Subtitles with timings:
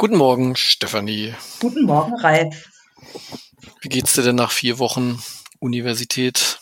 [0.00, 1.34] Guten Morgen, Stefanie.
[1.58, 2.70] Guten Morgen, Ralf.
[3.80, 5.20] Wie geht's dir denn nach vier Wochen
[5.58, 6.60] Universität?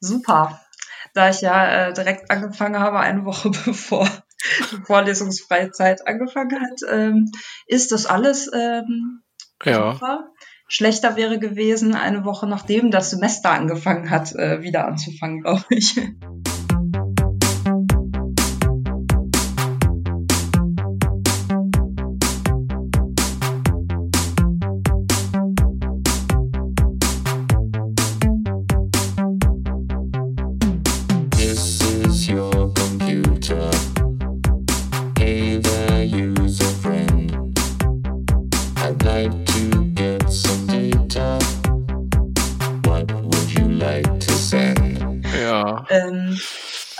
[0.00, 0.60] Super.
[1.14, 4.06] Da ich ja äh, direkt angefangen habe, eine Woche bevor
[4.70, 7.30] die vorlesungsfreie Zeit angefangen hat, ähm,
[7.66, 9.22] ist das alles ähm,
[9.64, 10.28] Ja, super.
[10.68, 15.98] Schlechter wäre gewesen, eine Woche nachdem das Semester angefangen hat, äh, wieder anzufangen, glaube ich.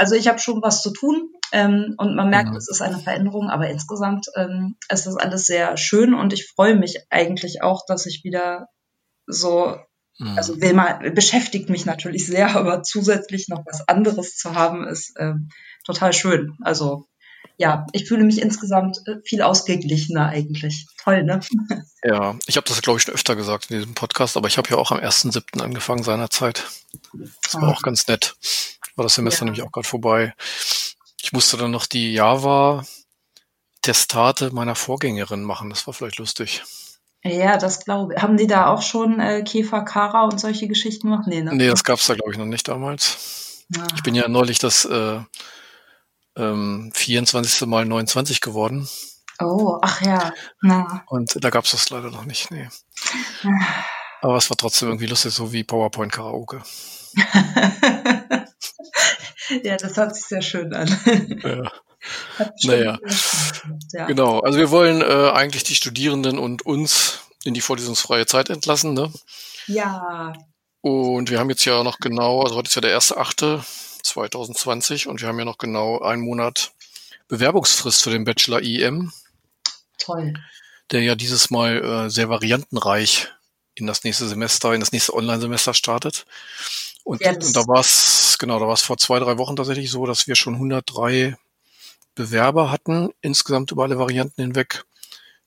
[0.06, 2.56] Also ich habe schon was zu tun ähm, und man merkt, Mhm.
[2.56, 6.76] es ist eine Veränderung, aber insgesamt ähm, ist das alles sehr schön und ich freue
[6.76, 8.68] mich eigentlich auch, dass ich wieder
[9.26, 9.76] so
[10.18, 14.86] hm, Also will man, beschäftigt mich natürlich sehr, aber zusätzlich noch was anderes zu haben,
[14.86, 15.48] ist ähm,
[15.84, 16.56] total schön.
[16.62, 17.06] Also
[17.58, 20.86] ja, ich fühle mich insgesamt äh, viel ausgeglichener eigentlich.
[21.02, 21.40] Toll, ne?
[22.04, 22.38] ja.
[22.46, 24.76] Ich habe das, glaube ich, schon öfter gesagt in diesem Podcast, aber ich habe ja
[24.76, 25.60] auch am 1.7.
[25.62, 26.64] angefangen seinerzeit.
[27.42, 27.72] Das war Ah.
[27.72, 28.36] auch ganz nett.
[28.96, 29.44] War das Semester Ja.
[29.46, 30.34] nämlich auch gerade vorbei.
[31.22, 35.70] Ich musste dann noch die Java-Testate meiner Vorgängerin machen.
[35.70, 36.62] Das war vielleicht lustig.
[37.24, 38.22] Ja, das glaube ich.
[38.22, 41.26] Haben die da auch schon äh, Käfer, Kara und solche Geschichten gemacht?
[41.26, 41.54] Nee, ne?
[41.54, 43.64] Nee, das gab's da, glaube ich, noch nicht damals.
[43.76, 43.86] Ah.
[43.96, 45.20] Ich bin ja neulich das äh,
[46.36, 47.66] ähm, 24.
[47.66, 48.88] mal 29 geworden.
[49.40, 50.32] Oh, ach ja.
[50.62, 51.02] Na.
[51.08, 52.50] Und da gab's das leider noch nicht.
[52.52, 52.68] Nee.
[54.22, 56.62] Aber es war trotzdem irgendwie lustig, so wie PowerPoint Karaoke.
[59.62, 61.40] ja, das hört sich sehr schön an.
[61.42, 61.72] Ja,
[62.64, 62.98] Naja.
[63.92, 64.06] ja.
[64.06, 64.40] genau.
[64.40, 68.94] Also wir wollen äh, eigentlich die Studierenden und uns in die vorlesungsfreie Zeit entlassen.
[68.94, 69.12] Ne?
[69.66, 70.32] ja,
[70.80, 75.28] Und wir haben jetzt ja noch genau, also heute ist ja der 1.8.2020 und wir
[75.28, 76.72] haben ja noch genau einen Monat
[77.28, 79.12] Bewerbungsfrist für den Bachelor IEM,
[79.98, 80.34] toll.
[80.92, 83.28] der ja dieses Mal äh, sehr variantenreich
[83.74, 86.24] in das nächste Semester, in das nächste Online-Semester startet.
[87.06, 90.06] Und, und da war es, genau, da war es vor zwei, drei Wochen tatsächlich so,
[90.06, 91.36] dass wir schon 103
[92.16, 94.84] Bewerber hatten, insgesamt über alle Varianten hinweg,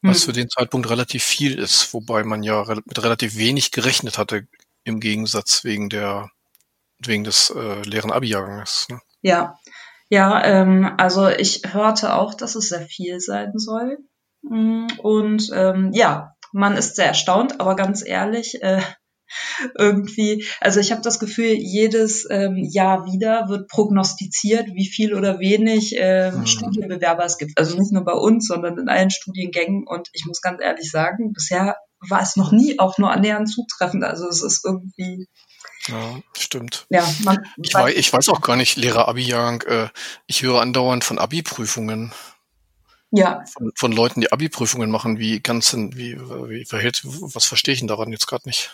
[0.01, 0.25] was Hm.
[0.25, 4.47] für den Zeitpunkt relativ viel ist, wobei man ja mit relativ wenig gerechnet hatte,
[4.85, 6.31] im Gegensatz wegen der,
[6.99, 8.87] wegen des äh, leeren Abi-Jahrgangs.
[8.87, 9.01] Ne?
[9.21, 9.59] Ja,
[10.07, 13.97] ja, ähm, also ich hörte auch, dass es sehr viel sein soll.
[14.43, 18.81] Mm, Und ähm, ja, man ist sehr erstaunt, aber ganz ehrlich, äh,
[19.77, 25.39] irgendwie, also ich habe das Gefühl, jedes ähm, Jahr wieder wird prognostiziert, wie viel oder
[25.39, 26.45] wenig ähm, Mhm.
[26.45, 27.57] Studienbewerber es gibt.
[27.57, 29.85] Also nicht nur bei uns, sondern in allen Studiengängen.
[29.87, 31.75] Und ich muss ganz ehrlich sagen, bisher
[32.07, 34.03] war es noch nie auch nur annähernd zutreffend.
[34.03, 35.27] Also es ist irgendwie,
[35.87, 36.85] Ja, stimmt.
[36.89, 39.89] ja, man, Ich, weiß, ich weiß auch gar nicht, leerer Abi-Jahrgang, äh,
[40.27, 42.13] ich höre andauernd von Abi-Prüfungen,
[43.11, 45.17] ja, von, von Leuten, die Abi-Prüfungen machen.
[45.17, 48.71] Wie ganz wie, wie verhält, was verstehe ich denn daran jetzt gerade nicht?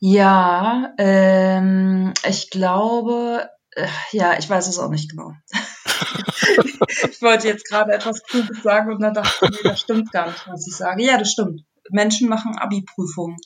[0.00, 5.32] Ja, ähm, ich glaube, äh, ja, ich weiß es auch nicht genau.
[7.10, 10.28] ich wollte jetzt gerade etwas Kluges sagen und dann dachte ich, nee, das stimmt gar
[10.28, 11.04] nicht, was ich sage.
[11.04, 11.62] Ja, das stimmt.
[11.90, 13.38] Menschen machen Abi-Prüfungen.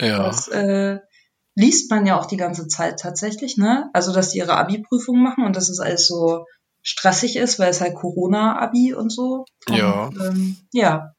[0.00, 0.98] Ja, Das äh,
[1.54, 3.90] liest man ja auch die ganze Zeit tatsächlich, ne?
[3.92, 6.44] Also, dass die ihre Abi-Prüfungen machen und dass es alles so
[6.82, 9.44] stressig ist, weil es halt Corona-Abi und so.
[9.68, 10.10] Und, Ja.
[10.20, 11.12] Ähm, ja.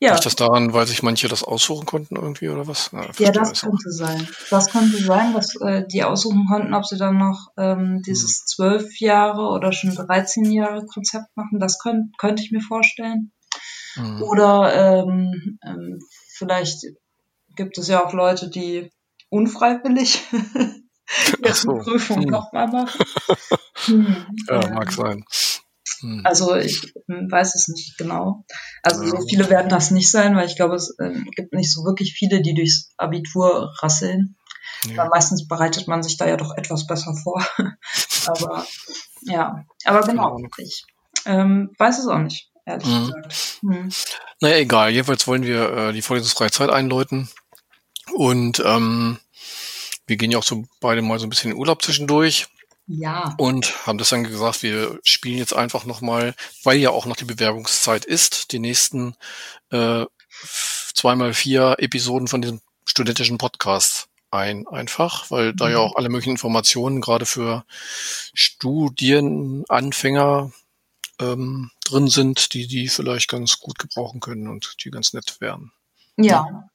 [0.00, 0.12] Ja.
[0.14, 2.90] liegt das daran, weil sich manche das aussuchen konnten irgendwie oder was?
[2.92, 4.26] Ja, Ja, das könnte sein.
[4.48, 8.98] Das könnte sein, dass äh, die aussuchen konnten, ob sie dann noch ähm, dieses zwölf
[8.98, 11.58] Jahre oder schon 13 Jahre Konzept machen.
[11.60, 13.32] Das könnt, könnte ich mir vorstellen.
[13.96, 14.22] Mhm.
[14.22, 15.98] Oder ähm, ähm,
[16.34, 16.82] vielleicht
[17.56, 18.90] gibt es ja auch Leute, die
[19.28, 20.22] unfreiwillig
[21.44, 21.74] jetzt so.
[21.78, 22.30] Prüfung Hm.
[22.30, 23.04] nochmal machen.
[23.86, 25.24] Hm, Ja, mag sein.
[26.00, 26.22] Hm.
[26.24, 28.44] also ich ähm, weiß es nicht genau.
[28.82, 29.10] Also Ja.
[29.10, 32.14] so viele werden das nicht sein, weil ich glaube, es ähm, gibt nicht so wirklich
[32.14, 34.36] viele, die durchs Abitur rasseln.
[34.96, 37.44] Weil meistens bereitet man sich da ja doch etwas besser vor.
[38.26, 38.66] aber
[39.22, 40.84] ja, aber genau, ich
[41.26, 43.06] ähm, weiß es auch nicht, ehrlich Mhm.
[43.06, 43.34] gesagt.
[43.60, 43.88] Hm.
[44.40, 44.90] Naja, egal.
[44.90, 47.28] Jedenfalls wollen wir äh, die vorlesungsfreie Zeit einläuten.
[48.14, 49.18] Und ähm,
[50.06, 52.46] wir gehen ja auch so beide mal so ein bisschen in Urlaub zwischendurch.
[52.92, 56.34] Ja, und haben deswegen gesagt, wir spielen jetzt einfach nochmal,
[56.64, 59.14] weil ja auch noch die Bewerbungszeit ist, die nächsten
[59.70, 60.06] äh,
[60.92, 65.84] zweimal vier Episoden von diesem studentischen Podcast ein, einfach, weil da ja Mhm.
[65.84, 67.64] auch alle möglichen Informationen gerade für
[68.34, 70.50] Studienanfänger
[71.20, 75.70] ähm, drin sind, die die vielleicht ganz gut gebrauchen können und die ganz nett wären.
[76.16, 76.68] Ja,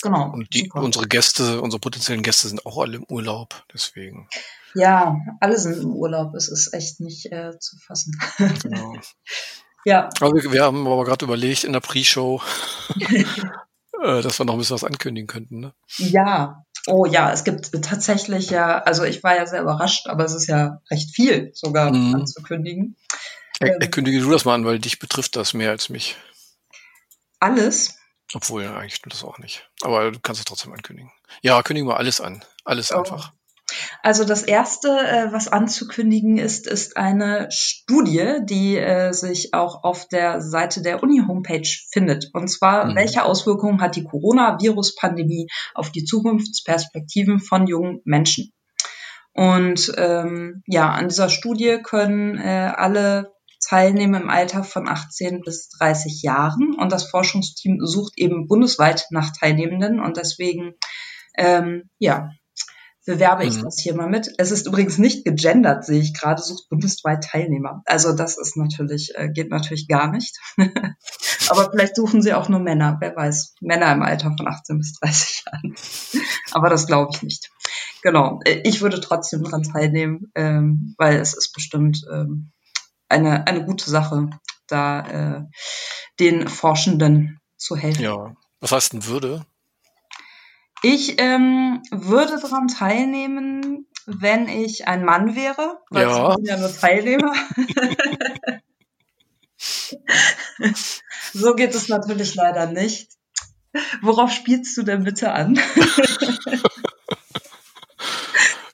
[0.00, 0.30] genau.
[0.30, 0.80] Und die, super.
[0.80, 4.28] unsere Gäste, unsere potenziellen Gäste sind auch alle im Urlaub, deswegen.
[4.74, 6.34] Ja, alle sind im Urlaub.
[6.34, 8.18] Es ist echt nicht äh, zu fassen.
[8.62, 8.94] Genau.
[9.84, 12.42] ja, Also wir haben aber gerade überlegt in der Pre-Show,
[14.02, 15.60] äh, dass wir noch ein bisschen was ankündigen könnten.
[15.60, 15.74] Ne?
[15.98, 16.64] ja.
[16.86, 20.48] Oh ja, es gibt tatsächlich ja, also ich war ja sehr überrascht, aber es ist
[20.48, 22.14] ja recht viel sogar Mhm.
[22.16, 22.96] anzukündigen.
[23.58, 23.90] Er, Ähm.
[23.90, 26.16] kündige du das mal an, weil dich betrifft das mehr als mich.
[27.40, 27.96] Alles.
[28.34, 29.66] Obwohl, eigentlich stimmt das auch nicht.
[29.82, 31.10] Aber du kannst es trotzdem ankündigen.
[31.40, 32.44] Ja, kündigen wir alles an.
[32.64, 32.98] Alles Oh.
[32.98, 33.32] einfach.
[34.02, 40.08] Also das erste, äh, was anzukündigen ist, ist eine Studie, die äh, sich auch auf
[40.08, 42.30] der Seite der Uni-Homepage findet.
[42.32, 42.96] Und zwar, Mhm.
[42.96, 48.52] welche Auswirkungen hat die Coronavirus-Pandemie auf die Zukunftsperspektiven von jungen Menschen?
[49.32, 53.32] Und ähm, ja, an dieser Studie können äh, alle
[53.66, 56.74] teilnehmen im Alter von 18 bis 30 Jahren.
[56.78, 60.00] Und das Forschungsteam sucht eben bundesweit nach Teilnehmenden.
[60.00, 60.74] Und deswegen,
[61.36, 62.30] ähm, ja,
[63.06, 63.62] bewerbe ich Mhm.
[63.64, 64.30] das hier mal mit.
[64.38, 67.82] Es ist übrigens nicht gegendert, sehe ich gerade, sucht bundesweit Teilnehmer.
[67.84, 70.38] Also das ist natürlich, äh, geht natürlich gar nicht.
[71.48, 73.54] Aber vielleicht suchen sie auch nur Männer, wer weiß.
[73.60, 75.74] Männer im Alter von 18 bis 30 Jahren.
[76.52, 77.50] Aber das glaube ich nicht.
[78.02, 78.40] Genau.
[78.44, 82.52] Äh, Ich würde trotzdem dran teilnehmen, ähm, weil es ist bestimmt ähm,
[83.08, 84.30] eine, eine gute Sache,
[84.66, 85.00] da
[85.40, 85.42] äh,
[86.20, 88.02] den Forschenden zu helfen.
[88.02, 88.34] Ja.
[88.60, 89.44] Was heißt denn Würde?
[90.84, 96.30] Ich ähm, würde daran teilnehmen, wenn ich ein Mann wäre, weil Ja.
[96.30, 97.32] ich bin ja nur Teilnehmer.
[101.32, 103.08] so geht es natürlich leider nicht.
[104.02, 105.58] Worauf spielst du denn bitte an?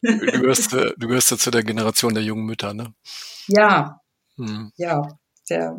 [0.02, 2.92] Du gehörst, äh, du gehörst ja zu der Generation der jungen Mütter, ne?
[3.46, 4.00] ja,
[4.36, 5.02] Hm, ja,
[5.48, 5.76] der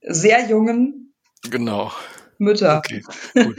[0.00, 1.92] sehr jungen genau.
[2.38, 2.78] Mütter.
[2.78, 3.02] Okay,
[3.34, 3.56] gut.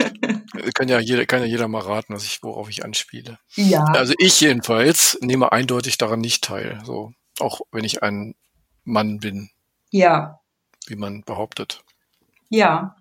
[0.74, 3.38] kann ja jeder, kann ja jeder mal raten, was ich, worauf ich anspiele.
[3.54, 6.80] Ja, Also ich jedenfalls nehme eindeutig daran nicht teil.
[6.84, 8.34] So, auch wenn ich ein
[8.84, 9.50] Mann bin,
[9.90, 10.40] ja,
[10.86, 11.82] wie man behauptet.
[12.50, 12.96] ja.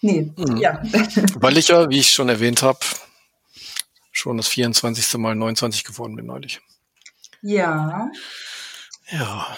[0.00, 0.58] Nee, Mhm.
[0.58, 0.82] ja.
[1.36, 2.78] Weil ich ja, wie ich schon erwähnt habe,
[4.12, 5.16] schon das 24.
[5.16, 6.60] Mal 29 geworden bin neulich.
[7.40, 8.10] Ja,
[9.10, 9.56] Ja,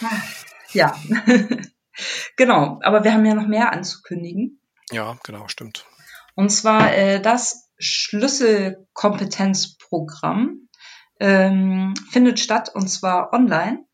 [0.72, 0.94] ja.
[2.36, 4.60] genau, aber wir haben ja noch mehr anzukündigen.
[4.90, 5.86] Ja, genau, stimmt.
[6.34, 10.68] Und zwar äh, das Schlüsselkompetenzprogramm
[11.20, 13.86] ähm, findet statt und zwar online.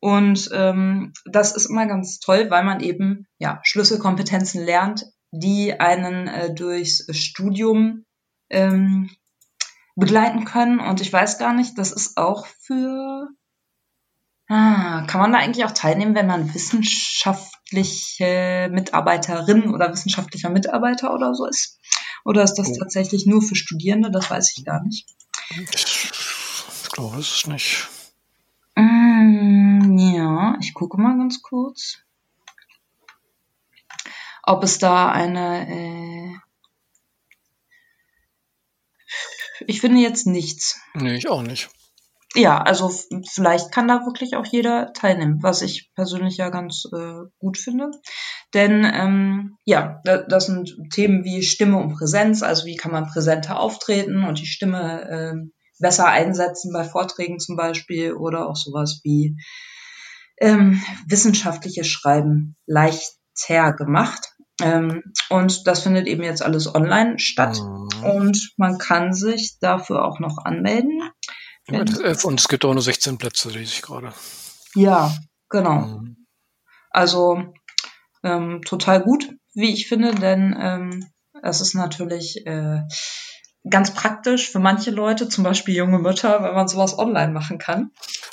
[0.00, 6.28] Und ähm, das ist immer ganz toll, weil man eben ja Schlüsselkompetenzen lernt, die einen
[6.28, 8.04] äh, durchs Studium
[8.48, 9.10] ähm,
[9.96, 10.78] begleiten können.
[10.78, 13.28] Und ich weiß gar nicht, das ist auch für
[14.50, 16.48] Ah, kann man da eigentlich auch teilnehmen, wenn man
[17.70, 21.78] wissenschaftliche Mitarbeiterin oder wissenschaftlicher Mitarbeiter oder so ist?
[22.24, 22.76] Oder ist das Oh.
[22.78, 24.10] tatsächlich nur für Studierende?
[24.10, 25.06] Das weiß ich gar nicht.
[25.50, 26.10] Ich,
[26.92, 27.88] glaube, es ist nicht.
[28.74, 31.98] Mm, ja, ich gucke mal ganz kurz,
[34.42, 35.68] ob es da eine.
[35.68, 36.34] Äh
[39.66, 40.80] ich finde jetzt nichts.
[40.94, 41.68] Nee, ich auch nicht.
[42.38, 42.90] Ja, also
[43.28, 47.90] vielleicht kann da wirklich auch jeder teilnehmen, was ich persönlich ja ganz äh, gut finde.
[48.54, 53.08] Denn ähm, ja, da, das sind Themen wie Stimme und Präsenz, also wie kann man
[53.08, 59.00] präsenter auftreten und die Stimme ähm, besser einsetzen bei Vorträgen zum Beispiel oder auch sowas
[59.02, 59.36] wie
[60.40, 64.34] ähm, wissenschaftliches Schreiben leichter gemacht.
[64.62, 67.60] Ähm, und das findet eben jetzt alles online statt.
[67.60, 68.04] Mhm.
[68.04, 71.00] Und man kann sich dafür auch noch anmelden.
[71.70, 74.12] Und es gibt auch nur 16 Plätze, lese ich gerade.
[74.74, 75.14] Ja,
[75.48, 75.80] genau.
[75.80, 76.26] Mhm.
[76.90, 77.52] Also
[78.22, 81.06] ähm, total gut, wie ich finde, denn ähm,
[81.42, 82.82] es ist natürlich äh,
[83.68, 87.90] ganz praktisch für manche Leute, zum Beispiel junge Mütter, wenn man sowas online machen kann.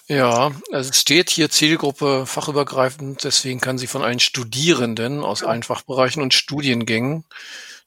[0.07, 5.63] Ja, also es steht hier Zielgruppe fachübergreifend, deswegen kann sie von allen Studierenden aus allen
[5.63, 7.25] Fachbereichen und Studiengängen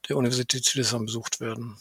[0.09, 1.77] der Universität Hildesheim besucht werden.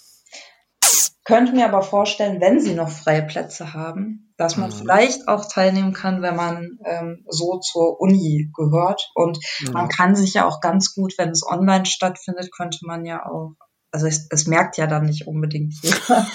[1.27, 4.75] Könnte mir aber vorstellen, wenn sie noch freie Plätze haben, dass man Mhm.
[4.75, 9.11] vielleicht auch teilnehmen kann, wenn man ähm, so zur Uni gehört.
[9.13, 9.37] Und
[9.73, 13.55] man kann sich ja auch ganz gut, wenn es online stattfindet, könnte man ja auch,
[13.91, 15.97] also es, es merkt ja dann nicht unbedingt jeder.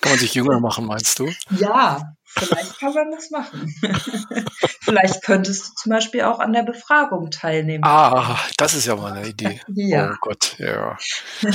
[0.00, 1.28] Kann man sich jünger machen, meinst du?
[1.50, 3.74] Ja, vielleicht kann man das machen.
[4.82, 7.84] vielleicht könntest du zum Beispiel auch an der Befragung teilnehmen.
[7.84, 9.60] Ah, das ist ja mal eine Idee.
[9.68, 10.12] Ja.
[10.12, 10.96] Oh Gott, ja.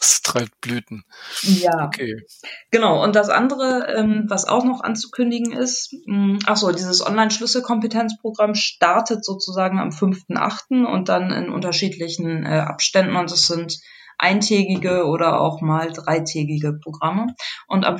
[0.00, 1.04] Es treibt Blüten.
[1.42, 2.22] Ja, Okay.
[2.70, 3.02] genau.
[3.02, 9.24] Und das andere, ähm, was auch noch anzukündigen ist, mh, ach so, dieses Online-Schlüsselkompetenzprogramm startet
[9.24, 10.84] sozusagen am 5.8.
[10.86, 13.78] und dann in unterschiedlichen äh, Abständen und es sind
[14.18, 17.34] eintägige oder auch mal dreitägige Programme.
[17.66, 17.98] Und am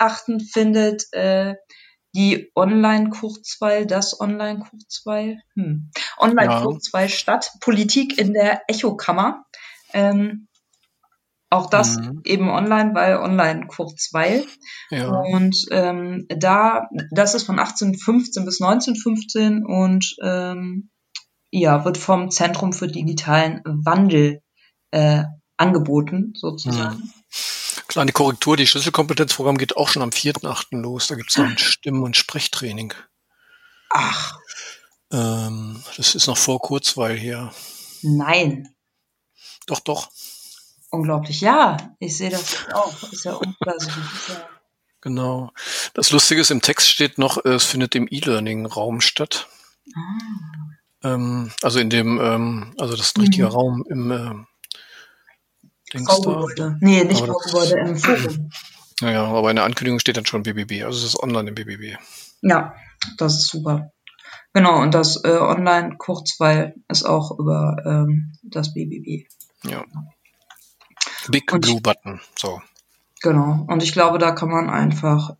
[0.00, 0.52] 4.8.
[0.52, 1.54] findet äh,
[2.14, 5.90] die Online-Kurzweil, das Online-Kurzweil, hm.
[6.18, 9.44] Online-Kurzweil statt, Politik in der Echokammer.
[9.92, 10.48] Ähm,
[11.48, 12.22] auch das Mhm.
[12.24, 14.44] eben online, weil online Kurzweil.
[14.90, 15.08] Ja.
[15.08, 20.90] Und ähm, da, das ist von 1815 bis 1915 und ähm,
[21.50, 24.42] ja, wird vom Zentrum für digitalen Wandel
[24.90, 25.24] äh,
[25.56, 27.12] angeboten, sozusagen.
[27.96, 30.82] Kleine Korrektur, die Schlüsselkompetenzprogramm geht auch schon am 4.8.
[30.82, 31.06] los.
[31.06, 32.92] Da gibt es noch ein Stimm- und Sprechtraining.
[33.88, 34.38] Ach,
[35.10, 37.54] Ähm, das ist noch vor Kurzweil hier.
[38.02, 38.68] nein.
[39.66, 40.10] Doch, doch.
[40.90, 41.40] Unglaublich.
[41.40, 43.10] Ja, ich sehe das auch.
[43.10, 43.88] Ist ja unglaublich.
[44.28, 44.46] Ja,
[45.00, 45.50] Genau.
[45.94, 49.48] Das Lustige ist, im Text steht noch, äh, es findet im E-Learning-Raum statt.
[51.02, 53.54] Ähm, also in dem, ähm, also das ist ein richtiger Mhm.
[53.54, 54.46] Raum im
[55.92, 56.76] Graugebäude.
[56.80, 58.50] Nee, nicht Aber Graugebäude, im Forum.
[59.00, 60.84] Naja, aber in der Ankündigung steht dann schon BBB.
[60.84, 61.98] Also es ist online im BBB.
[62.42, 62.74] Ja,
[63.18, 63.92] das ist super.
[64.54, 69.28] Genau, und das äh, Online-Kurzweil ist auch über ähm, das BBB.
[69.64, 69.84] Ja.
[71.28, 72.20] Big Und- Blue Button.
[72.38, 72.62] So.
[73.20, 73.64] Genau.
[73.68, 75.36] Und ich glaube, da kann man einfach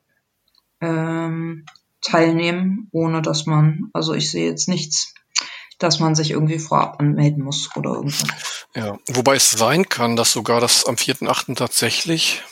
[0.81, 1.65] ähm,
[2.03, 5.15] teilnehmen, ohne dass man, also ich sehe jetzt nichts,
[5.78, 8.66] dass man sich irgendwie vorab anmelden muss oder irgendwas.
[8.75, 8.99] Ja.
[9.09, 11.54] Wobei es sein kann, dass sogar das am 4.8.
[11.56, 12.42] tatsächlich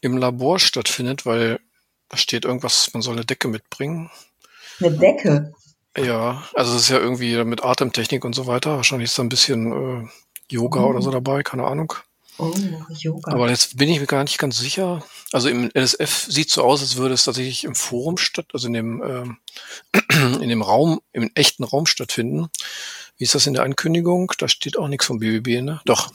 [0.00, 1.60] im Labor stattfindet, weil
[2.08, 4.10] da steht irgendwas, man soll eine Decke mitbringen.
[4.80, 5.52] Eine Decke.
[5.96, 8.76] Ja, also es ist ja irgendwie mit Atemtechnik und so weiter.
[8.76, 10.08] Wahrscheinlich ist da ein bisschen äh,
[10.50, 10.86] Yoga Mhm.
[10.86, 11.92] oder so dabei, keine Ahnung.
[12.38, 12.54] Oh,
[12.90, 13.32] Yoga.
[13.32, 15.02] Aber jetzt bin ich mir gar nicht ganz sicher.
[15.32, 18.74] Also im LSF sieht so aus, als würde es tatsächlich im Forum statt, also in
[18.74, 19.38] dem, ähm,
[20.40, 22.48] in dem Raum, im echten Raum stattfinden.
[23.16, 24.32] Wie ist das in der Ankündigung?
[24.38, 25.80] Da steht auch nichts vom BBB, ne?
[25.84, 26.12] Doch,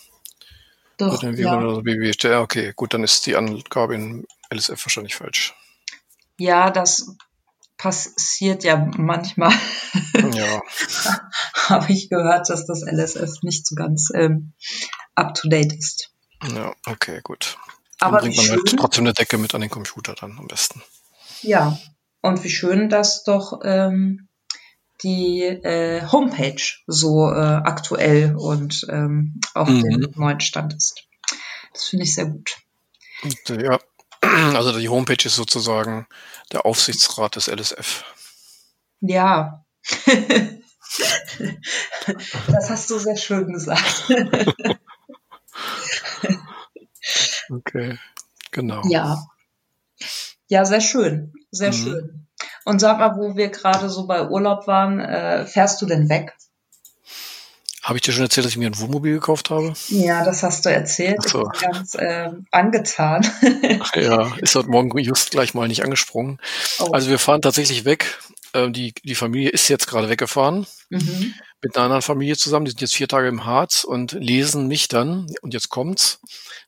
[0.98, 1.60] Doch, ja.
[1.60, 2.24] oder BBB.
[2.24, 5.54] Ja, okay, gut, dann ist die Angabe in LSF wahrscheinlich falsch.
[6.38, 7.16] ja, das
[7.78, 9.54] passiert ja manchmal.
[10.34, 10.62] Ja,
[11.68, 14.54] Habe ich gehört, dass das LSF nicht so ganz ähm,
[15.16, 16.13] up to date ist.
[16.54, 17.58] Ja, okay, gut.
[18.00, 20.48] Dann Aber bringt wie man halt trotzdem eine Decke mit an den Computer dann am
[20.48, 20.82] besten.
[21.42, 21.78] Ja,
[22.22, 24.28] und wie schön, dass doch ähm,
[25.04, 29.84] die äh, Homepage so äh, aktuell und ähm, auf Mhm.
[29.84, 31.04] dem neuen Stand ist.
[31.74, 32.58] Das finde ich sehr gut.
[33.50, 33.80] Äh, ja,
[34.56, 36.08] also die Homepage ist sozusagen
[36.52, 38.06] der Aufsichtsrat des LSF.
[39.02, 39.66] Ja.
[42.48, 44.06] das hast du sehr schön gesagt.
[47.58, 47.98] Okay,
[48.52, 48.82] genau.
[48.90, 49.24] ja.
[50.48, 51.34] Ja, sehr schön.
[51.52, 51.74] Sehr Mhm.
[51.74, 52.28] schön.
[52.66, 56.36] Und sag mal, wo wir gerade so bei Urlaub waren, äh, fährst du denn weg?
[57.82, 59.74] Habe ich dir schon erzählt, dass ich mir ein Wohnmobil gekauft habe?
[59.90, 61.18] Ja, das hast du erzählt.
[61.20, 61.50] Ach so.
[61.54, 63.30] Ich bin ganz äh, angetan.
[63.96, 66.40] Ja, ist heute Morgen just gleich mal nicht angesprungen.
[66.80, 66.92] Oh.
[66.92, 68.20] Also wir fahren tatsächlich weg.
[68.54, 71.34] Ähm, Die, die Familie ist jetzt gerade weggefahren mhm.
[71.62, 72.66] mit einer anderen Familie zusammen.
[72.66, 76.20] Die sind jetzt vier Tage im Harz und lesen mich dann, und jetzt kommt's,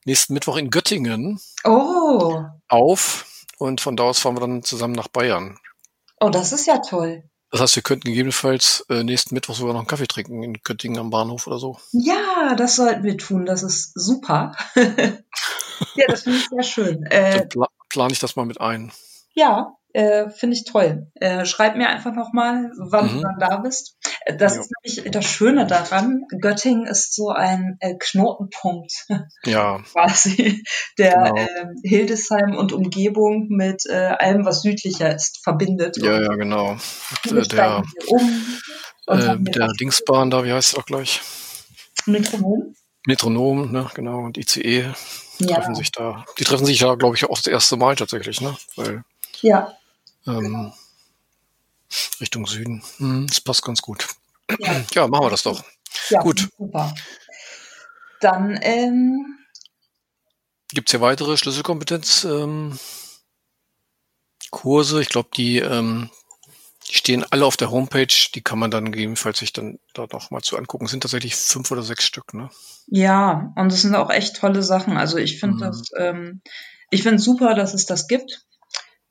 [0.05, 3.25] nächsten Mittwoch in Göttingen Oh, auf.
[3.57, 5.57] Und von da aus fahren wir dann zusammen nach Bayern.
[6.19, 7.23] oh, das ist ja toll.
[7.51, 10.99] Das heißt, wir könnten gegebenenfalls äh, nächsten Mittwoch sogar noch einen Kaffee trinken in Göttingen
[10.99, 11.77] am Bahnhof oder so.
[11.93, 13.45] Ja, das sollten wir tun.
[13.45, 14.51] Das ist super.
[14.75, 17.03] ja, das finde ich sehr schön.
[17.05, 18.91] Äh, Dann pla plane ich das mal mit ein.
[19.35, 21.07] ja, äh, finde ich toll.
[21.15, 23.09] Äh, schreib mir einfach nochmal, wann Mhm.
[23.11, 23.95] du dann da bist.
[24.37, 24.61] Das Ja.
[24.61, 26.23] ist nämlich das Schöne daran.
[26.41, 28.91] Göttingen ist so ein äh, Knotenpunkt
[29.45, 30.63] Ja, quasi,
[30.97, 31.35] der Genau.
[31.37, 35.97] ähm, Hildesheim und Umgebung mit äh, allem, was südlicher ist, verbindet.
[36.01, 36.73] ja, ja, genau.
[37.31, 38.47] äh, der um
[39.07, 41.21] äh, haben mit der Dingsbahn da, wie heißt es auch gleich?
[42.05, 42.75] Metronom.
[43.07, 44.91] Metronom, ne, genau, und ICE
[45.39, 46.25] Ja, treffen sich da.
[46.39, 48.57] Die treffen sich ja, glaube ich, auch das erste Mal tatsächlich, ne?
[48.75, 49.03] Weil
[49.41, 49.73] ja,
[50.27, 50.73] ähm,
[52.19, 52.83] Richtung Süden.
[52.97, 54.07] Hm, das passt ganz gut.
[54.59, 54.83] ja.
[54.93, 55.63] Ja, machen wir das doch.
[56.09, 56.49] Ja, Gut.
[56.57, 56.93] super.
[58.19, 59.37] Dann, ähm,
[60.71, 62.77] Gibt's hier weitere Schlüsselkompetenz ähm?
[64.51, 66.09] Ich glaube, die, ähm,
[66.89, 68.07] die stehen alle auf der Homepage.
[68.33, 70.85] Die kann man dann gegebenenfalls sich dann da noch mal zu angucken.
[70.85, 72.49] Es sind tatsächlich fünf oder sechs Stück, ne?
[72.87, 74.97] ja, und es sind auch echt tolle Sachen.
[74.97, 75.59] Also ich finde Mhm.
[75.61, 76.41] das, ähm,
[76.89, 78.45] ich finde super, dass es das gibt.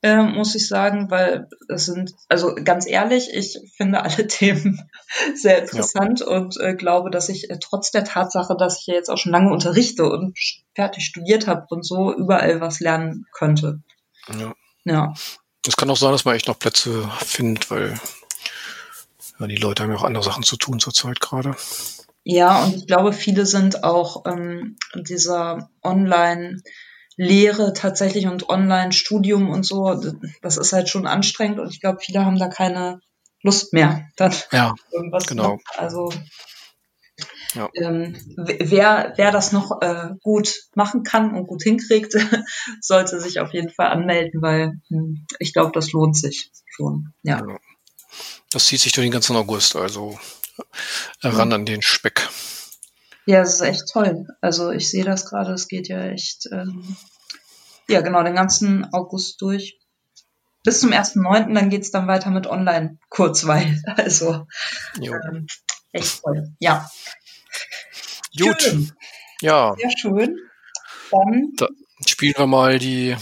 [0.05, 4.87] Äh, muss ich sagen, weil es sind, also ganz ehrlich, ich finde alle Themen
[5.35, 6.27] sehr interessant ja.
[6.27, 9.33] und äh, glaube, dass ich äh, trotz der Tatsache, dass ich ja jetzt auch schon
[9.33, 10.39] lange unterrichte und
[10.75, 13.81] fertig studiert habe und so überall was lernen könnte.
[14.39, 14.55] Ja.
[14.85, 15.15] Ja.
[15.67, 17.99] Es kann auch sein, dass man echt noch Plätze findet, weil
[19.39, 21.57] ja, die Leute haben ja auch andere Sachen zu tun zurzeit gerade.
[22.25, 26.63] Ja, und ich glaube, viele sind auch ähm, dieser Online-
[27.17, 30.01] Lehre tatsächlich und Online-Studium und so,
[30.43, 33.01] das ist halt schon anstrengend und ich glaube, viele haben da keine
[33.43, 35.55] Lust mehr, dann ja, irgendwas genau.
[35.55, 35.61] Noch.
[35.77, 36.11] Also
[37.55, 37.69] ja.
[37.75, 42.15] ähm, wer, wer das noch äh, gut machen kann und gut hinkriegt,
[42.81, 47.13] sollte sich auf jeden Fall anmelden, weil hm, ich glaube, das lohnt sich schon.
[47.23, 47.41] Ja.
[47.41, 47.59] Genau.
[48.51, 50.19] Das zieht sich durch den ganzen August, also
[51.23, 52.29] ran an den Speck.
[53.27, 54.27] Ja, es ist echt toll.
[54.41, 56.97] Also ich sehe das gerade, es geht ja echt, ähm,
[57.89, 59.79] ja genau, den ganzen August durch.
[60.63, 63.83] Bis zum 1.9., dann geht's dann weiter mit Online-Kurzweil.
[63.97, 64.47] Also
[65.01, 65.47] ähm,
[65.93, 66.55] echt toll.
[66.59, 66.89] Ja.
[68.39, 68.63] Gut.
[68.63, 68.93] Schön.
[69.41, 69.75] Ja.
[69.79, 70.39] Sehr schön.
[71.11, 71.69] Dann da
[72.07, 73.17] spielen wir mal die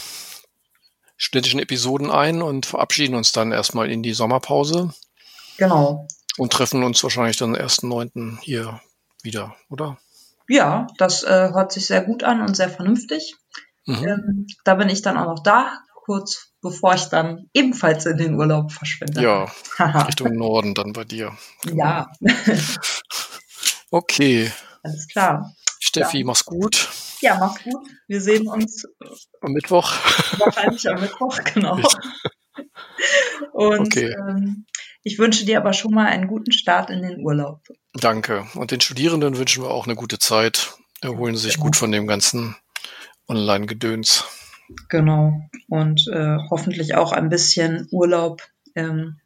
[1.17, 4.93] studentischen Episoden ein und verabschieden uns dann erstmal in die Sommerpause.
[5.59, 6.07] Genau.
[6.39, 8.41] Und treffen uns wahrscheinlich dann 1.9.
[8.41, 8.81] hier
[9.23, 9.99] wieder, oder?
[10.49, 13.35] Ja, das äh, hört sich sehr gut an und sehr vernünftig.
[13.87, 14.05] Mhm.
[14.07, 15.73] Ähm, da bin ich dann auch noch da,
[16.05, 19.23] kurz bevor ich dann ebenfalls in den Urlaub verschwinde.
[19.23, 19.53] Ja,
[20.07, 21.37] Richtung Norden dann bei dir.
[21.73, 22.07] Ja.
[23.91, 24.51] okay.
[24.83, 25.55] Alles klar.
[25.81, 26.27] Steffi, Ja.
[26.27, 26.89] mach's gut.
[27.21, 27.87] Ja, mach's gut.
[28.09, 28.85] Wir sehen uns
[29.41, 29.93] Am Mittwoch.
[30.39, 31.81] wahrscheinlich am Mittwoch, genau.
[33.53, 34.15] Und Okay.
[34.29, 34.67] ähm,
[35.03, 37.61] ich wünsche dir aber schon mal einen guten Start in den Urlaub.
[37.95, 38.47] Danke.
[38.55, 40.75] Und den Studierenden wünschen wir auch eine gute Zeit.
[41.01, 41.65] Erholen Sie sich Genau.
[41.67, 42.57] gut von dem ganzen
[43.29, 44.25] Online-Gedöns.
[44.89, 45.41] Genau.
[45.69, 48.43] Und äh, hoffentlich auch ein bisschen Urlaub
[48.75, 49.19] ähm,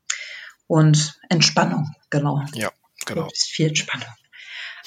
[0.67, 1.95] und Entspannung.
[2.11, 2.43] Genau.
[2.55, 2.71] Ja,
[3.05, 3.23] genau.
[3.23, 4.09] Möglichst viel Entspannung.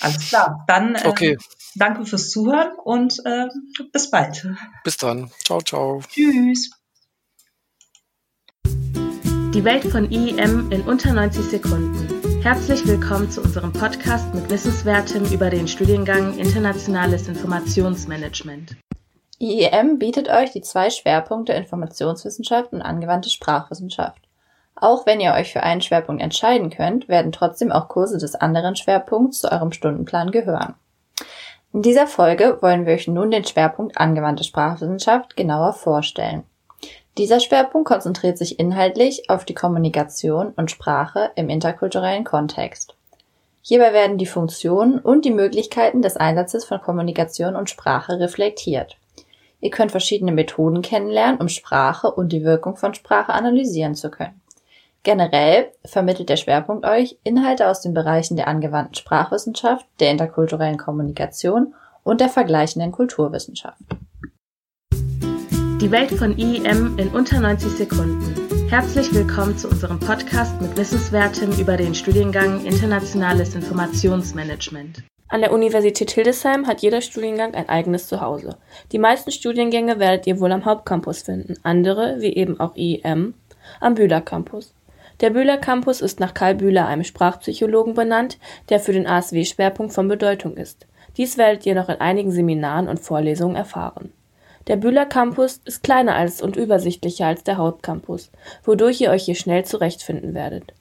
[0.01, 0.63] Alles klar.
[0.67, 1.37] Dann äh, Okay,
[1.75, 3.47] danke fürs Zuhören und äh,
[3.91, 4.47] bis bald.
[4.83, 5.29] bis dann.
[5.43, 6.01] Ciao, ciao.
[6.09, 6.71] Tschüss.
[9.53, 12.41] Die Welt von IEM in unter 90 Sekunden.
[12.43, 18.77] Herzlich willkommen zu unserem Podcast mit Wissenswertem über den Studiengang Internationales Informationsmanagement.
[19.39, 24.21] IEM bietet euch die zwei Schwerpunkte Informationswissenschaft und angewandte Sprachwissenschaft.
[24.75, 28.75] Auch wenn ihr euch für einen Schwerpunkt entscheiden könnt, werden trotzdem auch Kurse des anderen
[28.75, 30.75] Schwerpunkts zu eurem Stundenplan gehören.
[31.73, 36.43] In dieser Folge wollen wir euch nun den Schwerpunkt angewandte Sprachwissenschaft genauer vorstellen.
[37.19, 42.95] Dieser Schwerpunkt konzentriert sich inhaltlich auf die Kommunikation und Sprache im interkulturellen Kontext.
[43.61, 48.95] Hierbei werden die Funktionen und die Möglichkeiten des Einsatzes von Kommunikation und Sprache reflektiert.
[49.59, 54.39] Ihr könnt verschiedene Methoden kennenlernen, um Sprache und die Wirkung von Sprache analysieren zu können.
[55.03, 61.75] Generell vermittelt der Schwerpunkt euch Inhalte aus den Bereichen der angewandten Sprachwissenschaft, der interkulturellen Kommunikation
[62.05, 63.81] und der vergleichenden Kulturwissenschaft.
[65.81, 68.67] Die Welt von IEM in unter 90 Sekunden.
[68.69, 75.03] Herzlich willkommen zu unserem Podcast mit Wissenswertem über den Studiengang Internationales Informationsmanagement.
[75.29, 78.57] An der Universität Hildesheim hat jeder Studiengang ein eigenes Zuhause.
[78.91, 83.35] Die meisten Studiengänge werdet ihr wohl am Hauptcampus finden, andere, wie eben auch IEM,
[83.79, 84.73] am Bühler Campus.
[85.21, 88.37] Der Bühler Campus ist nach Karl Bühler, einem Sprachpsychologen, benannt,
[88.67, 90.87] der für den ASW-Schwerpunkt von Bedeutung ist.
[91.15, 94.11] Dies werdet ihr noch in einigen Seminaren und Vorlesungen erfahren.
[94.69, 98.29] Der Bühler Campus ist kleiner als und übersichtlicher als der Hauptcampus,
[98.63, 100.73] wodurch ihr euch hier schnell zurechtfinden werdet.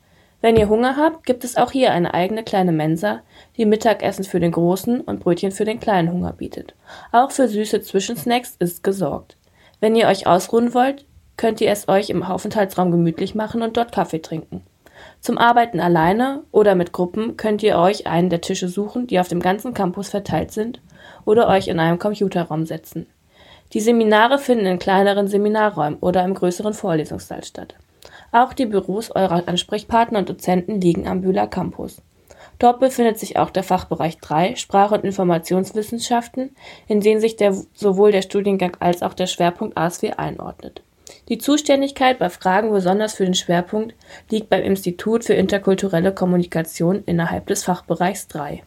[0.43, 3.21] Wenn ihr Hunger habt, gibt es auch hier eine eigene kleine Mensa,
[3.57, 6.75] die Mittagessen für den großen und Brötchen für den kleinen Hunger bietet.
[7.13, 9.39] Auch für süße Zwischensnacks ist gesorgt.
[9.81, 11.07] Wenn ihr euch ausruhen wollt,
[11.39, 14.65] könnt ihr es euch im Aufenthaltsraum gemütlich machen und dort Kaffee trinken.
[15.23, 19.29] Zum Arbeiten alleine oder mit Gruppen könnt ihr euch einen der Tische suchen, die auf
[19.29, 20.83] dem ganzen Campus verteilt sind,
[21.25, 23.07] oder euch in einem Computerraum setzen.
[23.75, 27.75] Die Seminare finden in kleineren Seminarräumen oder im größeren Vorlesungssaal statt.
[28.33, 32.01] Auch die Büros eurer Ansprechpartner und Dozenten liegen am Bühler Campus.
[32.59, 36.57] Dort befindet sich auch der Fachbereich 3 Sprach- und Informationswissenschaften,
[36.89, 40.83] in den sich der, sowohl der Studiengang als auch der Schwerpunkt ASW einordnet.
[41.29, 43.95] Die Zuständigkeit bei Fragen besonders für den Schwerpunkt
[44.31, 48.63] liegt beim Institut für interkulturelle Kommunikation innerhalb des Fachbereichs 3.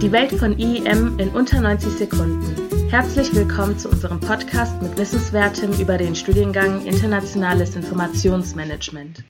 [0.00, 2.67] Die Welt von IEM in unter 90 Sekunden.
[2.90, 9.24] Herzlich willkommen zu unserem Podcast mit Wissenswertem über den Studiengang Internationales Informationsmanagement.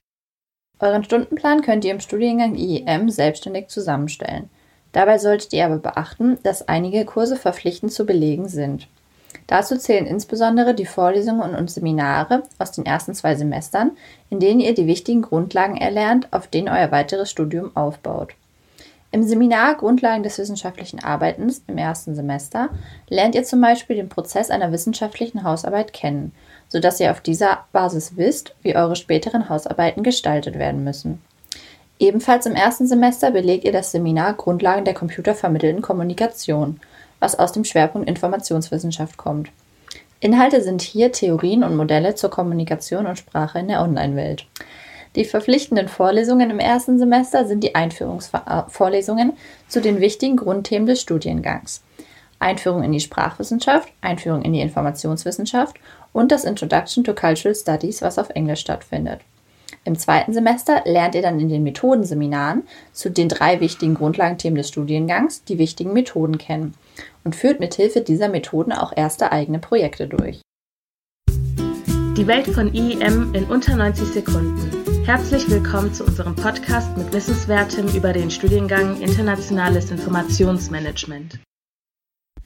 [0.79, 4.49] Euren Stundenplan könnt ihr im Studiengang IEM selbstständig zusammenstellen.
[4.93, 8.87] Dabei solltet ihr aber beachten, dass einige Kurse verpflichtend zu belegen sind.
[9.45, 13.91] Dazu zählen insbesondere die Vorlesungen und Seminare aus den ersten zwei Semestern,
[14.29, 18.35] in denen ihr die wichtigen Grundlagen erlernt, auf denen euer weiteres Studium aufbaut.
[19.11, 22.69] Im Seminar Grundlagen des wissenschaftlichen Arbeitens im ersten Semester
[23.07, 26.31] lernt ihr zum Beispiel den Prozess einer wissenschaftlichen Hausarbeit kennen,
[26.67, 31.21] sodass ihr auf dieser Basis wisst, wie eure späteren Hausarbeiten gestaltet werden müssen.
[31.97, 36.79] Ebenfalls im ersten Semester belegt ihr das Seminar Grundlagen der computervermittelten Kommunikation,
[37.19, 39.49] was aus dem Schwerpunkt Informationswissenschaft kommt.
[40.21, 44.45] Inhalte sind hier Theorien und Modelle zur Kommunikation und Sprache in der Online-Welt.
[45.19, 49.33] Die verpflichtenden Vorlesungen im ersten Semester sind die Einführungsvorlesungen
[49.67, 51.83] zu den wichtigen Grundthemen des Studiengangs.
[52.39, 55.75] Einführung in die Sprachwissenschaft, Einführung in die Informationswissenschaft
[56.13, 59.19] und das Introduction to Cultural Studies, was auf Englisch stattfindet.
[59.83, 64.69] Im zweiten Semester lernt ihr dann in den Methodenseminaren zu den drei wichtigen Grundlagenthemen des
[64.69, 66.75] Studiengangs die wichtigen Methoden kennen
[67.25, 70.39] und führt mithilfe dieser Methoden auch erste eigene Projekte durch.
[71.27, 74.78] Die Welt von IEM in unter 90 Sekunden.
[75.09, 81.39] Herzlich willkommen zu unserem Podcast mit Wissenswertem über den Studiengang Internationales Informationsmanagement.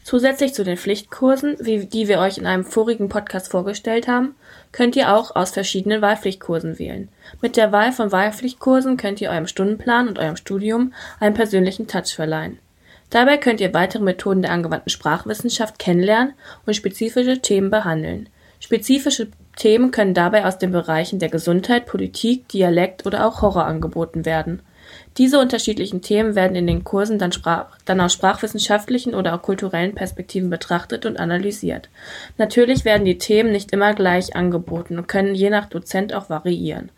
[0.05, 4.35] Zusätzlich zu den Pflichtkursen, wie, die wir euch in einem vorigen Podcast vorgestellt haben,
[4.71, 7.09] könnt ihr auch aus verschiedenen Wahlpflichtkursen wählen.
[7.41, 12.15] Mit der Wahl von Wahlpflichtkursen könnt ihr eurem Stundenplan und eurem Studium einen persönlichen Touch
[12.15, 12.59] verleihen.
[13.09, 16.33] Dabei könnt ihr weitere Methoden der angewandten Sprachwissenschaft kennenlernen
[16.65, 18.29] und spezifische Themen behandeln.
[18.61, 24.25] Spezifische Themen können dabei aus den Bereichen der Gesundheit, Politik, Dialekt oder auch Horror angeboten
[24.25, 24.61] werden.
[25.17, 27.31] Diese unterschiedlichen Themen werden in den Kursen dann,
[27.85, 31.89] dann aus sprachwissenschaftlichen oder auch kulturellen Perspektiven betrachtet und analysiert.
[32.37, 36.89] Natürlich werden die Themen nicht immer gleich angeboten und können je nach Dozent auch variieren.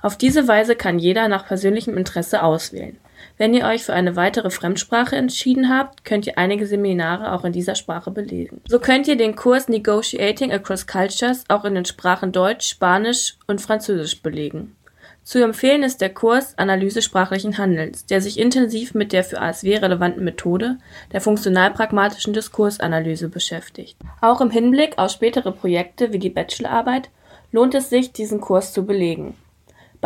[0.00, 2.98] Auf diese Weise kann jeder nach persönlichem Interesse auswählen.
[3.38, 7.52] Wenn ihr euch für eine weitere Fremdsprache entschieden habt, könnt ihr einige Seminare auch in
[7.52, 8.62] dieser Sprache belegen.
[8.66, 13.60] So könnt ihr den Kurs Negotiating Across Cultures auch in den Sprachen Deutsch, Spanisch und
[13.60, 14.74] Französisch belegen.
[15.22, 19.76] Zu empfehlen ist der Kurs Analyse sprachlichen Handelns, der sich intensiv mit der für ASW
[19.76, 20.78] relevanten Methode
[21.12, 23.96] der funktional-pragmatischen Diskursanalyse beschäftigt.
[24.20, 27.10] Auch im Hinblick auf spätere Projekte wie die Bachelorarbeit
[27.50, 29.34] lohnt es sich, diesen Kurs zu belegen.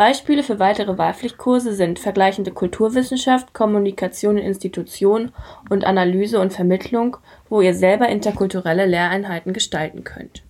[0.01, 5.31] Beispiele für weitere Wahlpflichtkurse sind Vergleichende Kulturwissenschaft, Kommunikation in Institutionen
[5.69, 7.17] und Analyse und Vermittlung,
[7.49, 10.41] wo ihr selber interkulturelle Lehreinheiten gestalten könnt.